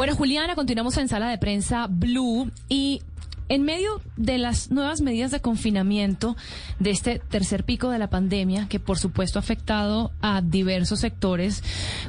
[0.00, 3.02] Bueno, Juliana, continuamos en sala de prensa Blue y
[3.50, 6.36] En medio de las nuevas medidas de confinamiento
[6.78, 11.64] de este tercer pico de la pandemia, que por supuesto ha afectado a diversos sectores,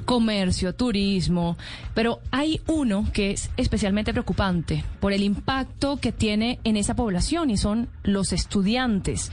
[0.05, 1.57] comercio, turismo,
[1.95, 7.49] pero hay uno que es especialmente preocupante por el impacto que tiene en esa población
[7.49, 9.31] y son los estudiantes.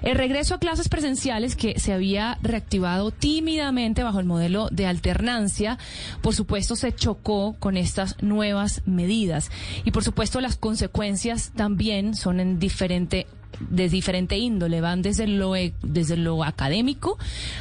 [0.00, 5.76] El regreso a clases presenciales que se había reactivado tímidamente bajo el modelo de alternancia,
[6.22, 9.50] por supuesto se chocó con estas nuevas medidas
[9.84, 13.26] y por supuesto las consecuencias también son en diferente
[13.68, 17.18] de diferente índole, van desde lo, e, desde lo académico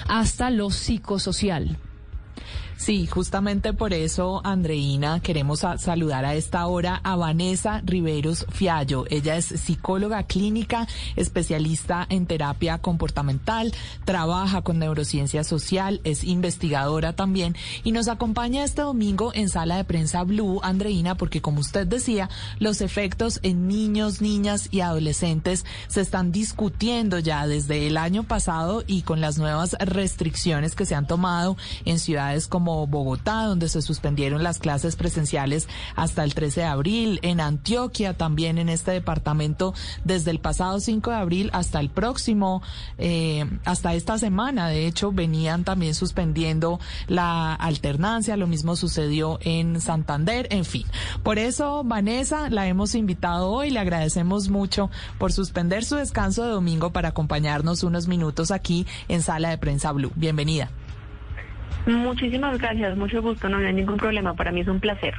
[0.08, 1.78] hasta lo psicosocial.
[2.80, 9.04] Sí, justamente por eso, Andreina, queremos saludar a esta hora a Vanessa Riveros Fiallo.
[9.10, 13.74] Ella es psicóloga clínica, especialista en terapia comportamental,
[14.06, 19.84] trabaja con neurociencia social, es investigadora también y nos acompaña este domingo en sala de
[19.84, 26.00] prensa Blue, Andreina, porque como usted decía, los efectos en niños, niñas y adolescentes se
[26.00, 31.08] están discutiendo ya desde el año pasado y con las nuevas restricciones que se han
[31.08, 36.66] tomado en ciudades como Bogotá, donde se suspendieron las clases presenciales hasta el 13 de
[36.66, 41.90] abril, en Antioquia también en este departamento desde el pasado 5 de abril hasta el
[41.90, 42.62] próximo,
[42.98, 44.68] eh, hasta esta semana.
[44.68, 50.86] De hecho, venían también suspendiendo la alternancia, lo mismo sucedió en Santander, en fin.
[51.24, 56.50] Por eso, Vanessa, la hemos invitado hoy, le agradecemos mucho por suspender su descanso de
[56.50, 60.12] domingo para acompañarnos unos minutos aquí en Sala de Prensa Blue.
[60.16, 60.70] Bienvenida.
[61.86, 65.16] Muchísimas gracias, mucho gusto, no hay ningún problema, para mí es un placer.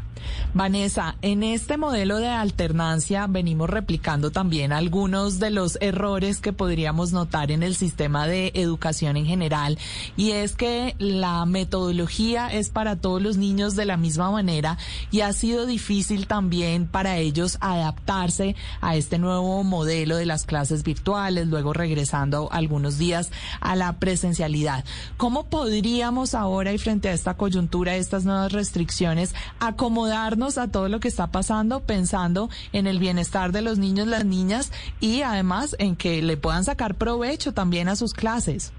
[0.52, 7.12] Vanessa, en este modelo de alternancia venimos replicando también algunos de los errores que podríamos
[7.12, 9.78] notar en el sistema de educación en general
[10.16, 14.76] y es que la metodología es para todos los niños de la misma manera
[15.10, 20.82] y ha sido difícil también para ellos adaptarse a este nuevo modelo de las clases
[20.82, 24.84] virtuales, luego regresando algunos días a la presencialidad.
[25.16, 30.88] ¿Cómo podríamos ahora ahora y frente a esta coyuntura, estas nuevas restricciones, acomodarnos a todo
[30.88, 35.76] lo que está pasando pensando en el bienestar de los niños, las niñas y además
[35.78, 38.72] en que le puedan sacar provecho también a sus clases.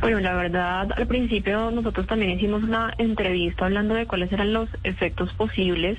[0.00, 4.68] Bueno, la verdad, al principio nosotros también hicimos una entrevista hablando de cuáles eran los
[4.84, 5.98] efectos posibles.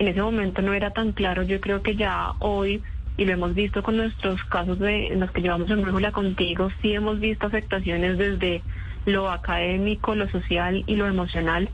[0.00, 2.82] En ese momento no era tan claro, yo creo que ya hoy,
[3.16, 6.70] y lo hemos visto con nuestros casos de, en los que llevamos en Brújula contigo,
[6.82, 8.62] sí hemos visto afectaciones desde
[9.08, 11.68] lo académico, lo social y lo emocional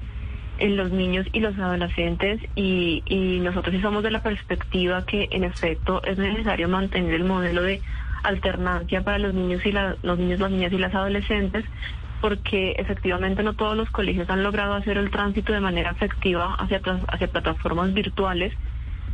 [0.59, 3.03] en los niños y los adolescentes y,
[3.43, 7.83] nosotros sí somos de la perspectiva que en efecto es necesario mantener el modelo de
[8.23, 11.65] alternancia para los niños y los niños, las niñas y las adolescentes
[12.23, 16.81] porque efectivamente no todos los colegios han logrado hacer el tránsito de manera efectiva hacia,
[17.09, 18.55] hacia plataformas virtuales,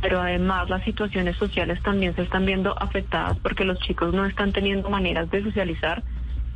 [0.01, 4.53] pero además las situaciones sociales también se están viendo afectadas porque los chicos no están
[4.53, 6.03] teniendo maneras de socializar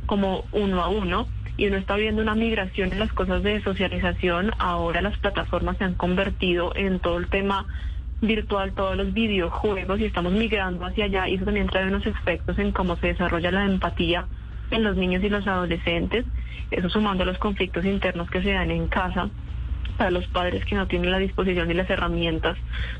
[0.06, 4.52] como uno a uno y uno está viendo una migración en las cosas de socialización.
[4.58, 7.66] Ahora las plataformas se han convertido en todo el tema
[8.20, 12.58] virtual, todos los videojuegos y estamos migrando hacia allá y eso también trae unos efectos
[12.58, 14.26] en cómo se desarrolla la empatía
[14.70, 16.24] en los niños y los adolescentes,
[16.70, 19.30] eso sumando los conflictos internos que se dan en casa
[19.96, 22.56] para los padres que no tienen la disposición y las herramientas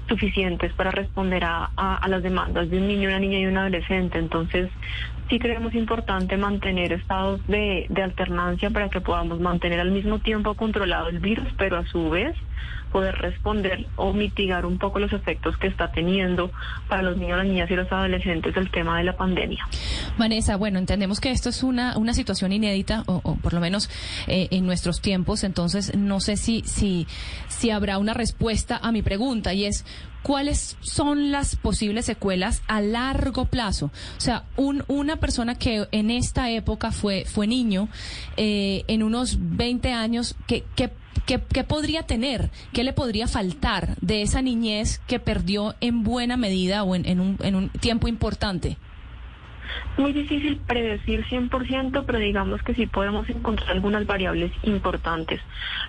[0.09, 4.19] suficientes para responder a, a, las demandas de un niño, una niña y un adolescente.
[4.19, 4.71] Entonces,
[5.29, 10.55] sí creemos importante mantener estados de, de alternancia para que podamos mantener al mismo tiempo
[10.55, 12.35] controlado el virus, pero a su vez
[12.97, 16.51] poder responder o mitigar un poco los efectos que está teniendo
[16.89, 19.69] para los niños, las niñas y los adolescentes el tema de la pandemia.
[20.17, 23.91] Vanessa, bueno, entendemos que esto es una, una situación inédita, o, por lo menos
[24.29, 27.07] eh, en nuestros tiempos, entonces no sé si, si,
[27.49, 29.85] si habrá una respuesta a mi pregunta y es,
[30.23, 33.91] ¿cuáles son las posibles secuelas a largo plazo?
[34.17, 37.91] O sea, un, una persona que en esta época fue, fue niño,
[38.39, 40.91] eh, en unos 20 años, ¿qué, qué,
[41.25, 42.51] qué, podría tener?
[42.73, 47.39] ¿Qué le podría faltar de esa niñez que perdió en buena medida o en, un,
[47.41, 48.77] en un tiempo importante?
[49.99, 55.41] Muy difícil predecir 100%, pero digamos que sí podemos encontrar algunas variables importantes.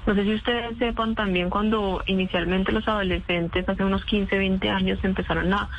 [0.06, 5.00] No sé si ustedes sepan también cuando inicialmente los adolescentes hace unos 15, 20 años
[5.04, 5.70] empezaron a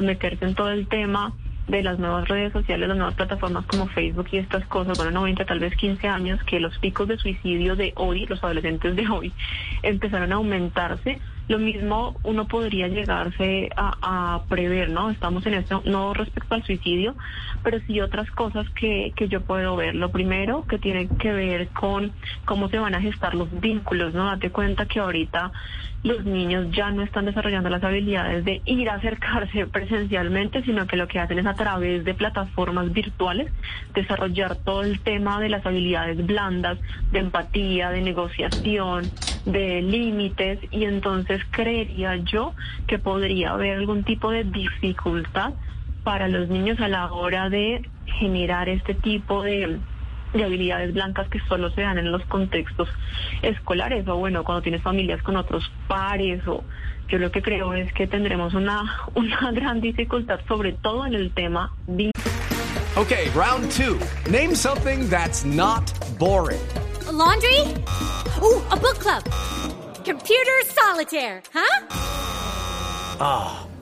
[0.00, 1.32] meterse en todo el tema
[1.68, 5.44] de las nuevas redes sociales, las nuevas plataformas como Facebook y estas cosas, bueno, 90,
[5.44, 9.32] tal vez 15 años, que los picos de suicidio de hoy, los adolescentes de hoy,
[9.82, 15.10] empezaron a aumentarse lo mismo uno podría llegarse a, prever, ¿no?
[15.10, 17.14] Estamos en esto, no respecto al suicidio,
[17.66, 19.96] pero sí otras cosas que, que yo puedo ver.
[19.96, 22.12] Lo primero que tiene que ver con
[22.44, 24.26] cómo se van a gestar los vínculos, ¿no?
[24.26, 25.50] Date cuenta que ahorita
[26.04, 30.94] los niños ya no están desarrollando las habilidades de ir a acercarse presencialmente, sino que
[30.94, 33.50] lo que hacen es a través de plataformas virtuales
[33.94, 36.78] desarrollar todo el tema de las habilidades blandas,
[37.10, 39.10] de empatía, de negociación,
[39.44, 42.54] de límites y entonces creería yo
[42.86, 45.54] que podría haber algún tipo de dificultad
[46.06, 47.82] para los niños a la hora de
[48.20, 49.80] generar este tipo de,
[50.34, 52.88] habilidades blancas que solo se dan en los contextos
[53.42, 56.62] escolares o bueno, cuando tienes familias con otros pares o
[57.08, 58.84] yo lo que creo es que tendremos una,
[59.16, 62.12] una gran dificultad sobre todo en el tema de...
[62.94, 63.98] Okay, round two.
[64.30, 66.60] Name something that's not boring.
[67.10, 67.62] laundry?
[68.44, 69.24] Ooh, a book club.
[70.04, 71.86] Computer solitaire, huh?
[73.18, 73.65] Ah, oh,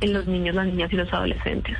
[0.00, 1.76] En los niños, las niñas y los adolescentes.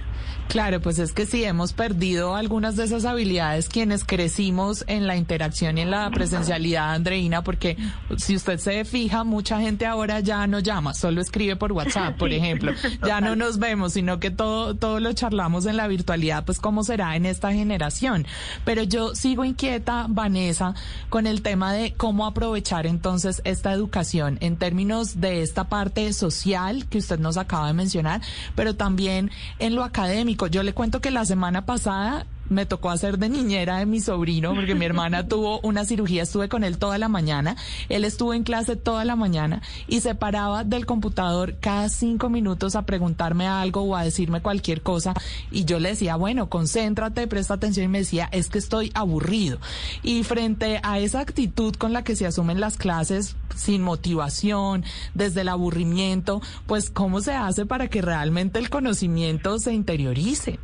[0.48, 5.14] Claro, pues es que sí hemos perdido algunas de esas habilidades quienes crecimos en la
[5.14, 7.76] interacción y en la presencialidad, Andreina, porque
[8.16, 12.32] si usted se fija, mucha gente ahora ya no llama, solo escribe por WhatsApp, por
[12.32, 12.72] ejemplo.
[13.06, 16.82] Ya no nos vemos, sino que todo, todo lo charlamos en la virtualidad, pues cómo
[16.82, 18.26] será en esta generación.
[18.64, 20.74] Pero yo sigo inquieta, Vanessa,
[21.10, 26.86] con el tema de cómo aprovechar entonces esta educación en términos de esta parte social
[26.88, 28.07] que usted nos acaba de mencionar,
[28.54, 30.46] pero también en lo académico.
[30.46, 34.54] Yo le cuento que la semana pasada me tocó hacer de niñera de mi sobrino
[34.54, 37.56] porque mi hermana tuvo una cirugía, estuve con él toda la mañana,
[37.88, 42.76] él estuvo en clase toda la mañana y se paraba del computador cada cinco minutos
[42.76, 45.14] a preguntarme algo o a decirme cualquier cosa
[45.50, 49.58] y yo le decía, bueno, concéntrate, presta atención y me decía, es que estoy aburrido.
[50.02, 54.84] Y frente a esa actitud con la que se asumen las clases sin motivación,
[55.14, 60.58] desde el aburrimiento, pues cómo se hace para que realmente el conocimiento se interiorice.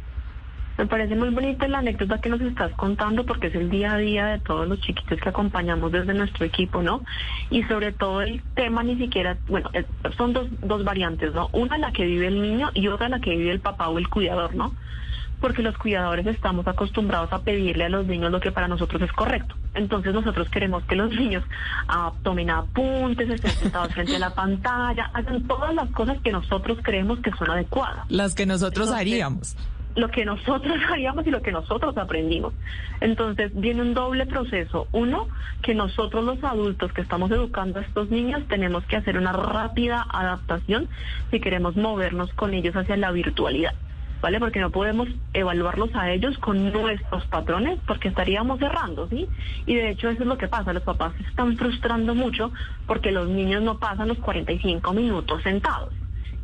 [0.76, 3.98] Me parece muy bonita la anécdota que nos estás contando porque es el día a
[3.98, 7.02] día de todos los chiquitos que acompañamos desde nuestro equipo, ¿no?
[7.50, 9.70] Y sobre todo el tema ni siquiera, bueno,
[10.16, 11.48] son dos, dos variantes, ¿no?
[11.52, 14.08] Una la que vive el niño y otra la que vive el papá o el
[14.08, 14.74] cuidador, ¿no?
[15.40, 19.12] Porque los cuidadores estamos acostumbrados a pedirle a los niños lo que para nosotros es
[19.12, 19.54] correcto.
[19.74, 21.44] Entonces nosotros queremos que los niños
[21.86, 26.78] ah, tomen apuntes, estén sentados frente a la pantalla, hagan todas las cosas que nosotros
[26.82, 28.06] creemos que son adecuadas.
[28.08, 29.56] Las que nosotros haríamos
[29.94, 32.52] lo que nosotros haríamos y lo que nosotros aprendimos.
[33.00, 34.88] Entonces viene un doble proceso.
[34.92, 35.28] Uno,
[35.62, 40.06] que nosotros los adultos que estamos educando a estos niños tenemos que hacer una rápida
[40.08, 40.88] adaptación
[41.30, 43.74] si queremos movernos con ellos hacia la virtualidad.
[44.20, 44.40] ¿Vale?
[44.40, 49.28] Porque no podemos evaluarlos a ellos con nuestros patrones porque estaríamos cerrando, ¿sí?
[49.66, 52.50] Y de hecho eso es lo que pasa, los papás se están frustrando mucho
[52.86, 55.92] porque los niños no pasan los 45 minutos sentados.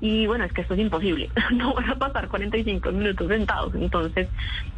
[0.00, 1.30] Y bueno, es que esto es imposible.
[1.52, 3.74] No voy a pasar 45 minutos sentados.
[3.74, 4.28] Entonces,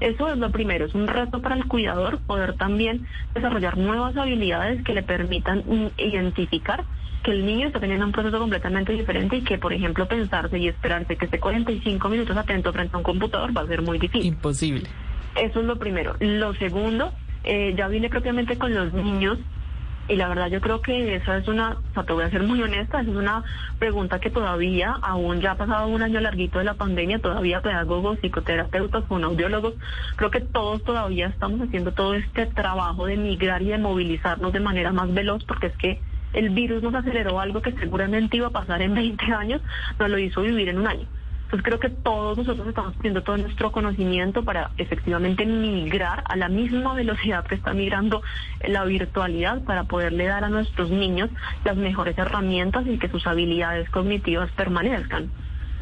[0.01, 0.87] eso es lo primero.
[0.87, 5.63] Es un reto para el cuidador poder también desarrollar nuevas habilidades que le permitan
[5.97, 6.85] identificar
[7.23, 10.69] que el niño está teniendo un proceso completamente diferente y que, por ejemplo, pensarse y
[10.69, 14.27] esperarse que esté 45 minutos atento frente a un computador va a ser muy difícil.
[14.27, 14.89] Imposible.
[15.37, 16.17] Eso es lo primero.
[16.19, 17.13] Lo segundo,
[17.45, 19.39] eh, ya vine propiamente con los niños
[20.13, 22.43] y la verdad yo creo que esa es una, o sea, te voy a ser
[22.43, 23.45] muy honesta, esa es una
[23.79, 28.19] pregunta que todavía, aún ya ha pasado un año larguito de la pandemia, todavía pedagogos,
[28.21, 29.75] psicoterapeutas, fonoaudiólogos,
[30.17, 34.61] creo que todos todavía estamos haciendo todo este trabajo de migrar y de movilizarnos de
[34.61, 36.01] manera más veloz, porque es que
[36.35, 39.63] el virus nos aceleró algo que seguramente iba a pasar en 20 años,
[39.99, 41.07] nos lo hizo vivir en un año.
[41.53, 46.49] Entonces creo que todos nosotros estamos poniendo todo nuestro conocimiento para efectivamente migrar a la
[46.49, 48.23] misma velocidad que está migrando
[48.67, 51.29] la virtualidad para poderle dar a nuestros niños
[51.63, 55.31] las mejores herramientas y que sus habilidades cognitivas permanezcan.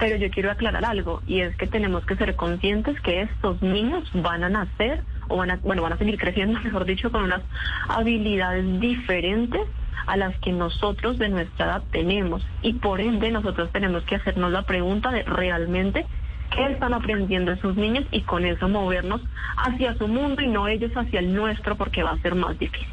[0.00, 4.10] Pero yo quiero aclarar algo y es que tenemos que ser conscientes que estos niños
[4.12, 7.42] van a nacer o van a, bueno, van a seguir creciendo, mejor dicho, con unas
[7.86, 9.68] habilidades diferentes
[10.06, 12.46] a las que nosotros de nuestra edad tenemos.
[12.62, 16.06] Y por ende nosotros tenemos que hacernos la pregunta de realmente
[16.50, 19.20] qué están aprendiendo esos niños y con eso movernos
[19.56, 22.88] hacia su mundo y no ellos hacia el nuestro porque va a ser más difícil.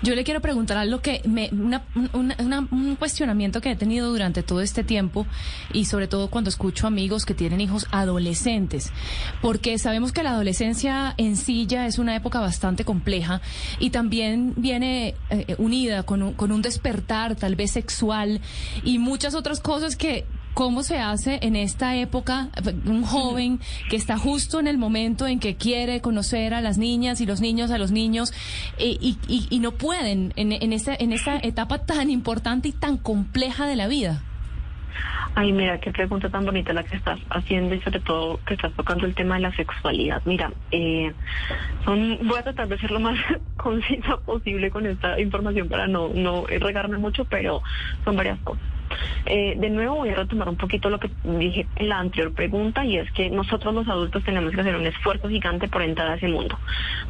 [0.00, 4.10] Yo le quiero preguntar algo que me, una, una, una, un cuestionamiento que he tenido
[4.10, 5.26] durante todo este tiempo
[5.72, 8.92] y sobre todo cuando escucho amigos que tienen hijos adolescentes,
[9.42, 13.40] porque sabemos que la adolescencia en sí ya es una época bastante compleja
[13.80, 18.40] y también viene eh, unida con un, con un despertar tal vez sexual
[18.84, 20.26] y muchas otras cosas que
[20.58, 22.48] ¿Cómo se hace en esta época
[22.84, 27.20] un joven que está justo en el momento en que quiere conocer a las niñas
[27.20, 28.32] y los niños a los niños
[28.76, 33.68] eh, y, no pueden en, en, esta, en esta etapa tan importante y tan compleja
[33.68, 34.20] de la vida?
[35.36, 38.72] Ay, mira, qué pregunta tan bonita la que estás haciendo y sobre todo que estás
[38.72, 40.22] tocando el tema de la sexualidad.
[40.24, 41.12] Mira, eh,
[41.84, 43.16] son, voy a tratar de ser lo más
[43.56, 47.62] concisa posible con esta información para no, no regarme mucho, pero
[48.04, 48.77] son varias cosas.
[49.26, 52.84] Eh, de nuevo voy a retomar un poquito lo que dije en la anterior pregunta
[52.84, 56.14] y es que nosotros los adultos tenemos que hacer un esfuerzo gigante por entrar a
[56.14, 56.58] ese mundo.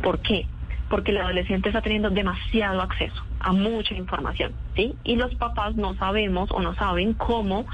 [0.03, 0.47] ¿Por qué?
[0.89, 4.97] Porque el adolescente está teniendo demasiado acceso a mucha información, ¿sí?
[5.05, 7.67] Y los papás no sabemos o no saben cómo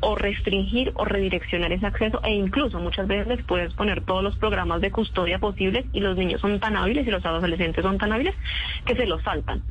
[0.00, 4.36] o restringir o redireccionar ese acceso e incluso muchas veces les puedes poner todos los
[4.36, 8.12] programas de custodia posibles y los niños son tan hábiles y los adolescentes son tan
[8.12, 8.34] hábiles
[8.84, 9.62] que se los saltan.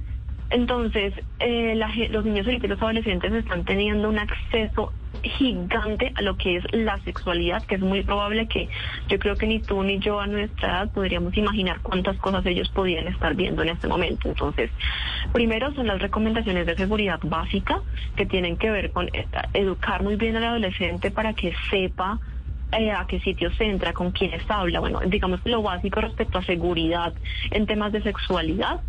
[0.50, 6.38] Entonces, eh, la, los niños y los adolescentes están teniendo un acceso gigante a lo
[6.38, 8.70] que es la sexualidad, que es muy probable que
[9.10, 12.70] yo creo que ni tú ni yo a nuestra edad podríamos imaginar cuántas cosas ellos
[12.70, 14.30] podían estar viendo en este momento.
[14.30, 14.70] Entonces,
[15.34, 17.82] primero son las recomendaciones de seguridad básica
[18.16, 19.10] que tienen que ver con
[19.54, 22.20] educar muy bien al adolescente para que sepa
[22.72, 27.14] eh, a qué sitios entra, con quiénes habla, bueno, digamos lo básico respecto a seguridad
[27.52, 28.82] en temas de sexualidad.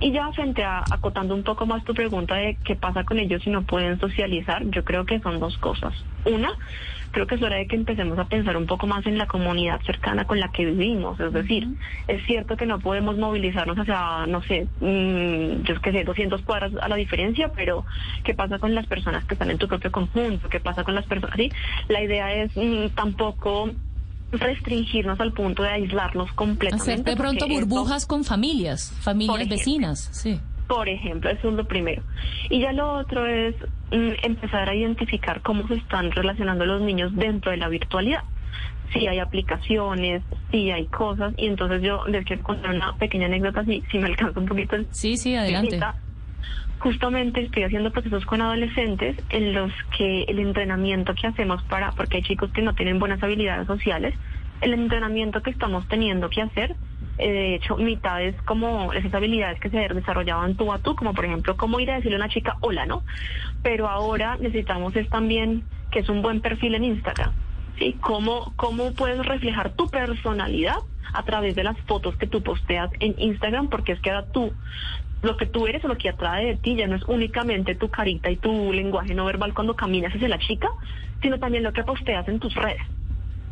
[0.00, 3.42] Y ya frente a acotando un poco más tu pregunta de qué pasa con ellos
[3.42, 5.92] si no pueden socializar, yo creo que son dos cosas.
[6.24, 6.50] Una,
[7.16, 9.80] creo que es hora de que empecemos a pensar un poco más en la comunidad
[9.86, 11.18] cercana con la que vivimos.
[11.18, 11.66] Es decir,
[12.08, 16.72] es cierto que no podemos movilizarnos hacia, no sé, mmm, yo qué sé, 200 cuadras
[16.78, 17.86] a la diferencia, pero
[18.22, 20.50] ¿qué pasa con las personas que están en tu propio conjunto?
[20.50, 21.36] ¿Qué pasa con las personas?
[21.38, 21.50] Sí,
[21.88, 23.70] la idea es mmm, tampoco
[24.32, 26.92] restringirnos al punto de aislarnos completamente.
[26.92, 30.38] Hacer de pronto burbujas esto, con familias, familias vecinas, sí.
[30.66, 32.02] Por ejemplo, eso es lo primero.
[32.50, 33.54] Y ya lo otro es
[33.92, 38.24] mm, empezar a identificar cómo se están relacionando los niños dentro de la virtualidad.
[38.92, 41.34] Si hay aplicaciones, si hay cosas.
[41.36, 44.76] Y entonces yo les quiero contar una pequeña anécdota, si, si me alcanza un poquito.
[44.76, 45.78] El, sí, sí, adelante.
[46.78, 52.18] Justamente estoy haciendo procesos con adolescentes en los que el entrenamiento que hacemos para, porque
[52.18, 54.14] hay chicos que no tienen buenas habilidades sociales,
[54.60, 56.76] el entrenamiento que estamos teniendo que hacer
[57.18, 61.56] de hecho, mitades como esas habilidades que se desarrollaban tú a tú, como por ejemplo,
[61.56, 63.02] cómo ir a decirle a una chica hola, ¿no?
[63.62, 67.32] Pero ahora necesitamos es también que es un buen perfil en Instagram,
[67.78, 67.96] ¿sí?
[68.00, 70.76] ¿Cómo, cómo puedes reflejar tu personalidad
[71.14, 73.68] a través de las fotos que tú posteas en Instagram?
[73.68, 74.52] Porque es que ahora tú,
[75.22, 77.88] lo que tú eres o lo que atrae de ti ya no es únicamente tu
[77.88, 80.68] carita y tu lenguaje no verbal cuando caminas hacia la chica,
[81.22, 82.82] sino también lo que posteas en tus redes.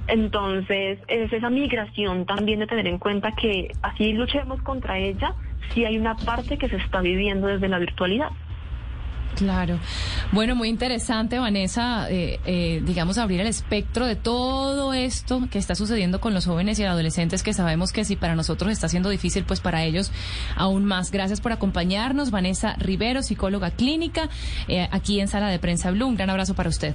[0.06, 5.34] Entonces, es esa migración también de tener en cuenta que así luchemos contra ella,
[5.72, 8.28] si hay una parte que se está viviendo desde la virtualidad.
[9.34, 9.78] Claro.
[10.32, 15.74] Bueno, muy interesante, Vanessa, eh, eh, digamos, abrir el espectro de todo esto que está
[15.74, 19.44] sucediendo con los jóvenes y adolescentes, que sabemos que si para nosotros está siendo difícil,
[19.44, 20.12] pues para ellos
[20.56, 21.10] aún más.
[21.10, 24.28] Gracias por acompañarnos, Vanessa Rivero, psicóloga clínica,
[24.68, 26.06] eh, aquí en Sala de Prensa Blue.
[26.06, 26.94] Un gran abrazo para usted.